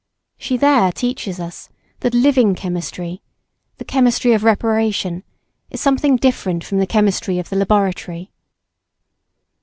She 0.39 0.57
there 0.57 0.91
teaches 0.91 1.39
us 1.39 1.69
that 1.99 2.15
living 2.15 2.55
chemistry, 2.55 3.21
the 3.77 3.85
chemistry 3.85 4.33
of 4.33 4.43
reparation, 4.43 5.21
is 5.69 5.79
something 5.79 6.15
different 6.15 6.63
from 6.63 6.79
the 6.79 6.87
chemistry 6.87 7.37
of 7.37 7.49
the 7.49 7.55
laboratory. 7.55 8.31